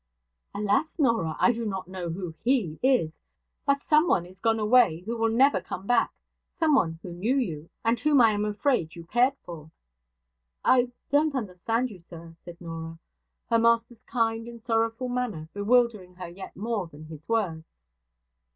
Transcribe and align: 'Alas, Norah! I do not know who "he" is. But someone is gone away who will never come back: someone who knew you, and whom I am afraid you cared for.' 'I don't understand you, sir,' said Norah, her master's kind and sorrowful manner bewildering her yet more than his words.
'Alas, 0.55 0.97
Norah! 0.97 1.35
I 1.39 1.51
do 1.51 1.63
not 1.63 1.87
know 1.87 2.09
who 2.09 2.33
"he" 2.43 2.79
is. 2.81 3.11
But 3.67 3.81
someone 3.81 4.25
is 4.25 4.39
gone 4.39 4.59
away 4.59 5.01
who 5.01 5.15
will 5.15 5.29
never 5.29 5.61
come 5.61 5.85
back: 5.85 6.11
someone 6.57 6.97
who 7.03 7.13
knew 7.13 7.35
you, 7.37 7.69
and 7.85 7.99
whom 7.99 8.19
I 8.19 8.31
am 8.31 8.43
afraid 8.43 8.95
you 8.95 9.03
cared 9.05 9.37
for.' 9.43 9.69
'I 10.65 10.91
don't 11.11 11.35
understand 11.35 11.91
you, 11.91 11.99
sir,' 12.01 12.35
said 12.43 12.59
Norah, 12.59 12.97
her 13.51 13.59
master's 13.59 14.01
kind 14.01 14.47
and 14.47 14.63
sorrowful 14.63 15.07
manner 15.07 15.49
bewildering 15.53 16.15
her 16.15 16.29
yet 16.29 16.55
more 16.55 16.87
than 16.87 17.05
his 17.05 17.29
words. 17.29 17.67